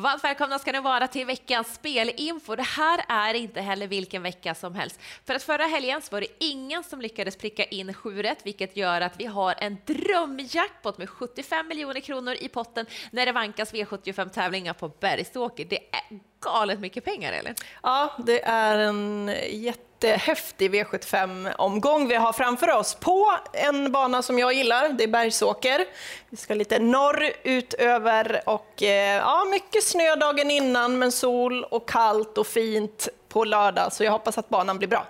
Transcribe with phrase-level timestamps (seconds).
[0.00, 2.56] Varmt välkomna ska ni vara till veckans spelinfo.
[2.56, 5.00] Det här är inte heller vilken vecka som helst.
[5.24, 9.00] För att förra helgen var det ingen som lyckades pricka in 7 rätt, vilket gör
[9.00, 14.72] att vi har en drömjackpot med 75 miljoner kronor i potten när det vankas V75-tävlingar
[14.72, 15.64] på Bergsåker.
[15.64, 17.54] Det är galet mycket pengar, eller?
[17.82, 24.52] Ja, det är en jättehäftig V75-omgång vi har framför oss på en bana som jag
[24.52, 25.84] gillar, det är Bergsåker.
[26.30, 31.88] Vi ska lite norrut över och eh, ja, mycket snö dagen innan, men sol och
[31.88, 35.06] kallt och fint på lördag, så jag hoppas att banan blir bra.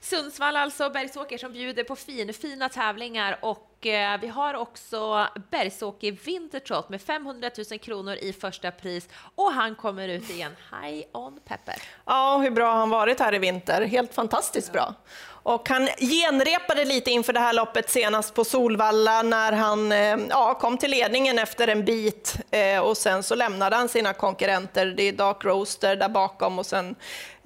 [0.00, 6.12] Sundsvall alltså, Bergsåker som bjuder på fin, fina tävlingar och eh, vi har också Bergsåker
[6.12, 10.52] Vintertrot med 500 000 kronor i första pris och han kommer ut igen.
[10.70, 11.74] High on pepper.
[12.04, 13.86] Ja, hur bra har han varit här i vinter?
[13.86, 14.94] Helt fantastiskt bra.
[15.42, 20.54] Och han genrepade lite inför det här loppet senast på Solvalla när han eh, ja,
[20.54, 24.86] kom till ledningen efter en bit eh, och sen så lämnade han sina konkurrenter.
[24.86, 26.94] Det är Dark Roaster där bakom och sen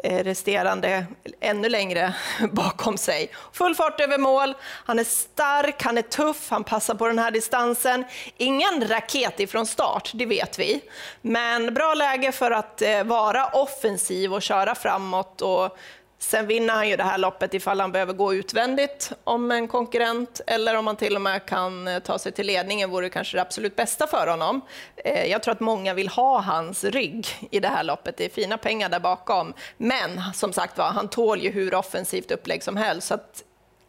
[0.05, 1.07] eh, resterande
[1.41, 2.15] ännu längre
[2.53, 3.31] bakom sig.
[3.53, 7.31] Full fart över mål, han är stark, han är tuff, han passar på den här
[7.31, 8.05] distansen.
[8.37, 10.81] Ingen raket ifrån start, det vet vi.
[11.23, 15.79] Men bra läge för att vara offensiv och köra framåt och
[16.19, 20.41] Sen vinner han ju det här loppet ifall han behöver gå utvändigt om en konkurrent
[20.47, 23.41] eller om han till och med kan eh, ta sig till ledningen vore kanske det
[23.41, 24.61] absolut bästa för honom.
[24.97, 28.17] Eh, jag tror att många vill ha hans rygg i det här loppet.
[28.17, 29.53] Det är fina pengar där bakom.
[29.77, 33.07] Men som sagt var, han tål ju hur offensivt upplägg som helst.
[33.07, 33.45] Så att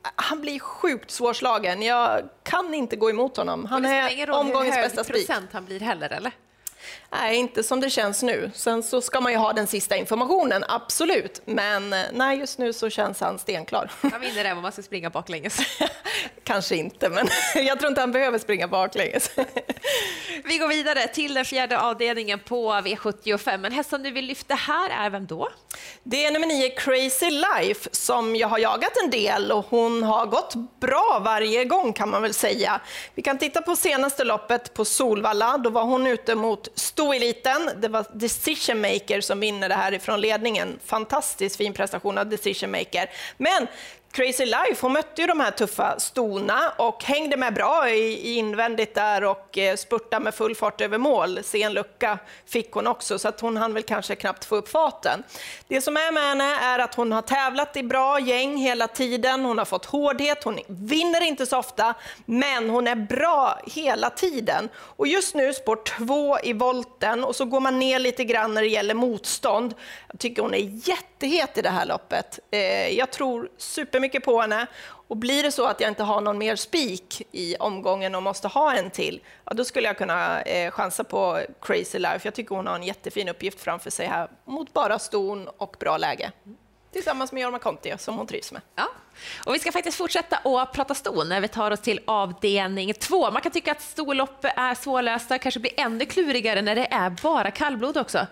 [0.05, 1.81] eh, han blir sjukt svårslagen.
[1.81, 3.65] Jag kan inte gå emot honom.
[3.65, 5.27] Han är omgångens bästa spik.
[5.27, 6.31] procent han blir heller, eller?
[7.11, 8.51] Nej, inte som det känns nu.
[8.55, 11.41] Sen så ska man ju ha den sista informationen, absolut.
[11.45, 13.91] Men eh, nej, just nu så känns han stenklar.
[14.01, 15.59] Han vinner även om man ska springa baklänges.
[16.47, 17.27] Kanske inte, men
[17.65, 19.31] jag tror inte han behöver springa baklänges.
[20.43, 23.57] Vi går vidare till den fjärde avdelningen på V75.
[23.57, 25.49] Men hästen du vill lyfta här är vem då?
[26.03, 30.25] Det är nummer nio, Crazy Life, som jag har jagat en del och hon har
[30.25, 32.81] gått bra varje gång kan man väl säga.
[33.15, 35.57] Vi kan titta på senaste loppet på Solvalla.
[35.57, 37.69] Då var hon ute mot Stoeliten.
[37.77, 40.79] Det var Decision Maker som vinner det här ifrån ledningen.
[40.85, 43.09] Fantastiskt fin prestation av Decision Maker.
[43.37, 43.67] Men
[44.17, 48.95] Crazy Life, hon mötte ju de här tuffa stona och hängde med bra i, invändigt
[48.95, 51.39] där och eh, spurtade med full fart över mål.
[51.43, 55.23] Sen lucka fick hon också, så att hon hann väl kanske knappt få upp farten.
[55.67, 59.45] Det som är med henne är att hon har tävlat i bra gäng hela tiden.
[59.45, 61.93] Hon har fått hårdhet, hon vinner inte så ofta,
[62.25, 64.69] men hon är bra hela tiden.
[64.77, 68.61] Och just nu spår två i volten och så går man ner lite grann när
[68.61, 69.73] det gäller motstånd.
[70.07, 70.87] Jag tycker hon är
[71.25, 72.39] jättehet i det här loppet.
[72.51, 74.67] Eh, jag tror supermycket på henne.
[75.09, 78.47] Och blir det så att jag inte har någon mer spik i omgången och måste
[78.47, 82.19] ha en till, ja, då skulle jag kunna eh, chansa på Crazy Life.
[82.23, 85.97] Jag tycker hon har en jättefin uppgift framför sig här mot bara ston och bra
[85.97, 86.31] läge.
[86.93, 88.61] Tillsammans med Jorma Conti som hon trivs med.
[88.75, 88.87] Ja.
[89.45, 93.31] Och vi ska faktiskt fortsätta att prata ston när vi tar oss till avdelning två.
[93.31, 97.51] Man kan tycka att storlopp är svårlösta, kanske blir ännu klurigare när det är bara
[97.51, 98.27] kallblod också.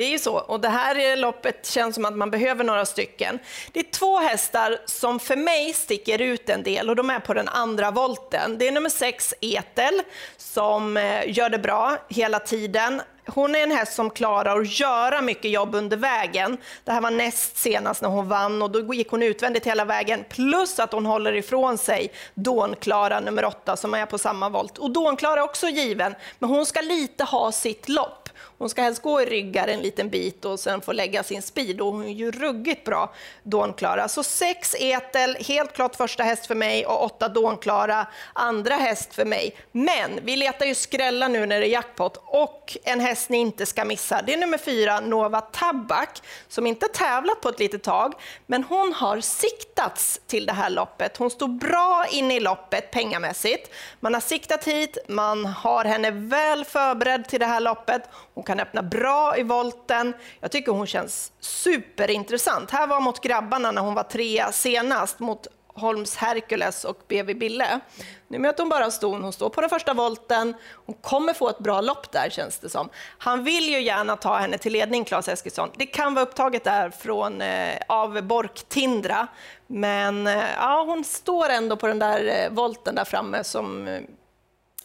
[0.00, 0.34] Det är ju så.
[0.34, 3.38] Och det här loppet känns som att man behöver några stycken.
[3.72, 7.34] Det är två hästar som för mig sticker ut en del och de är på
[7.34, 8.58] den andra volten.
[8.58, 10.02] Det är nummer sex Etel
[10.36, 13.02] som eh, gör det bra hela tiden.
[13.26, 16.58] Hon är en häst som klarar att göra mycket jobb under vägen.
[16.84, 20.24] Det här var näst senast när hon vann och då gick hon utvändigt hela vägen.
[20.28, 24.78] Plus att hon håller ifrån sig Dånklara nummer åtta som är på samma volt.
[24.78, 28.28] Och Dånklara är också given, men hon ska lite ha sitt lopp.
[28.60, 31.80] Hon ska helst gå i ryggar en liten bit och sen få lägga sin speed
[31.80, 33.12] och hon är ju ruggigt bra,
[33.42, 34.08] Dånklara.
[34.08, 39.24] Så sex Etel, helt klart första häst för mig och åtta Dånklara, andra häst för
[39.24, 39.56] mig.
[39.72, 43.66] Men vi letar ju skrälla nu när det är jackpot och en häst ni inte
[43.66, 44.22] ska missa.
[44.22, 48.14] Det är nummer fyra, Nova Tabak, som inte tävlat på ett litet tag,
[48.46, 51.16] men hon har siktats till det här loppet.
[51.16, 53.70] Hon står bra inne i loppet pengamässigt.
[54.00, 58.02] Man har siktat hit, man har henne väl förberedd till det här loppet.
[58.34, 60.14] Hon kan öppna bra i volten.
[60.40, 62.70] Jag tycker hon känns superintressant.
[62.70, 67.80] Här var mot grabbarna när hon var trea senast mot Holms Hercules och BV Bille.
[68.28, 70.54] Nu möter hon bara ston, hon står på den första volten,
[70.86, 72.88] hon kommer få ett bra lopp där känns det som.
[73.18, 75.70] Han vill ju gärna ta henne till ledning, Claes Eskilsson.
[75.76, 79.26] Det kan vara upptaget där från, eh, av Bork Tindra,
[79.66, 84.00] men eh, ja, hon står ändå på den där eh, volten där framme som, eh,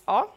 [0.05, 0.31] ja,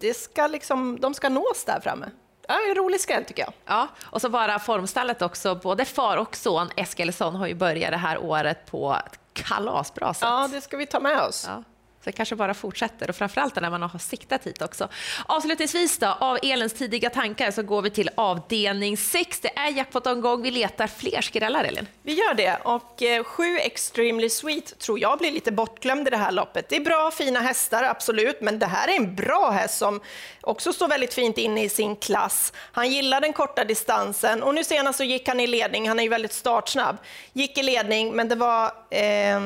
[0.00, 2.06] det ska liksom, de ska nås där framme.
[2.48, 3.52] Ja, en rolig skräll tycker jag.
[3.66, 5.54] Ja, och så bara formstallet också.
[5.54, 10.28] Både far och son Eskilsson har ju börjat det här året på ett kalasbra sätt.
[10.28, 11.44] Ja, det ska vi ta med oss.
[11.48, 11.62] Ja.
[12.04, 14.88] Så det kanske bara fortsätter och framförallt när man har siktat hit också.
[15.26, 19.40] Avslutningsvis då, av Elens tidiga tankar så går vi till avdelning 6.
[19.40, 20.42] Det är jackpot-omgång.
[20.42, 21.86] Vi letar fler skrällar, Elin.
[22.02, 26.16] Vi gör det och eh, sju Extremely Sweet tror jag blir lite bortglömd i det
[26.16, 26.68] här loppet.
[26.68, 30.00] Det är bra, fina hästar, absolut, men det här är en bra häst som
[30.40, 32.52] också står väldigt fint inne i sin klass.
[32.72, 35.88] Han gillar den korta distansen och nu senast så gick han i ledning.
[35.88, 36.96] Han är ju väldigt startsnabb.
[37.32, 39.40] Gick i ledning, men det var eh,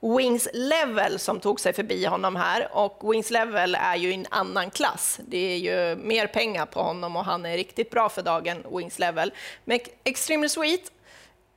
[0.00, 4.26] Wings Level som tog sig förbi honom här och Wings Level är ju i en
[4.30, 5.20] annan klass.
[5.26, 8.98] Det är ju mer pengar på honom och han är riktigt bra för dagen, Wings
[8.98, 9.32] Level.
[9.64, 10.92] Men Extremely Sweet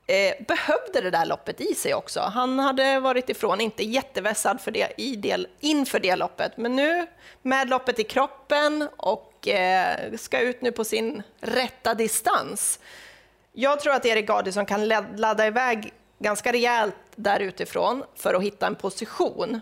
[0.07, 2.19] eh, behövde det där loppet i sig också.
[2.19, 7.07] Han hade varit ifrån, inte jättevässad för det, i del, inför det loppet, men nu
[7.41, 12.79] med loppet i kroppen och eh, ska ut nu på sin rätta distans.
[13.53, 18.68] Jag tror att Erik Gardisson kan ladda iväg ganska rejält där utifrån för att hitta
[18.68, 19.62] en position.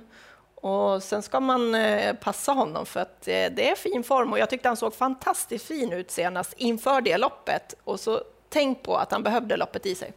[0.56, 4.40] Och sen ska man eh, passa honom för att eh, det är fin form och
[4.40, 7.76] jag tyckte han såg fantastiskt fin ut senast inför det loppet.
[7.84, 10.14] Och så tänk på att han behövde loppet i sig.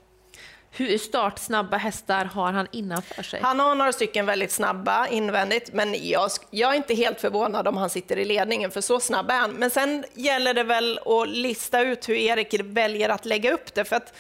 [0.74, 3.40] Hur startsnabba hästar har han innanför sig?
[3.42, 7.76] Han har några stycken väldigt snabba invändigt, men jag, jag, är inte helt förvånad om
[7.76, 9.52] han sitter i ledningen, för så snabb är han.
[9.52, 13.84] Men sen gäller det väl att lista ut hur Erik väljer att lägga upp det,
[13.84, 14.14] för att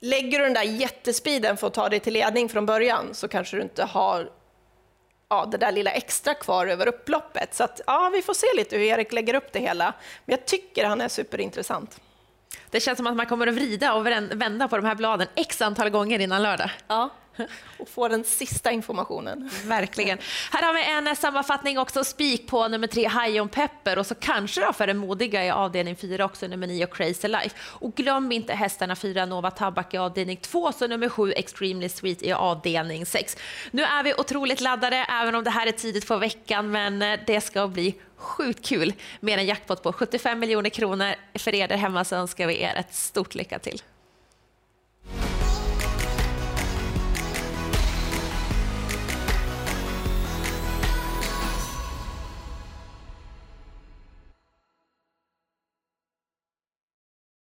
[0.00, 3.56] lägger du den där jättespeeden för att ta dig till ledning från början så kanske
[3.56, 4.30] du inte har
[5.28, 7.54] ja, det där lilla extra kvar över upploppet.
[7.54, 9.94] Så att, ja, vi får se lite hur Erik lägger upp det hela.
[10.24, 12.00] Men jag tycker han är superintressant.
[12.70, 15.62] Det känns som att man kommer att vrida och vända på de här bladen x
[15.62, 16.70] antal gånger innan lördag.
[16.88, 17.10] Ja,
[17.78, 19.50] och få den sista informationen.
[19.64, 20.18] Verkligen.
[20.52, 24.14] Här har vi en sammanfattning också, spik på nummer tre, High on Pepper och så
[24.14, 27.56] kanske då för den modiga i avdelning fyra också nummer nio, Crazy Life.
[27.60, 32.22] Och glöm inte hästarna fyra, Nova Tabak i avdelning två, så nummer sju, Extremely Sweet
[32.22, 33.36] i avdelning sex.
[33.70, 37.20] Nu är vi otroligt laddade, även om det här är tidigt på veckan, men eh,
[37.26, 41.14] det ska bli sjukt kul med en jackpot på 75 miljoner kronor.
[41.34, 43.82] För er där hemma så önskar vi er ett stort lycka till.